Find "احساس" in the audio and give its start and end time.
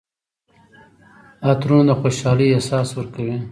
2.51-2.89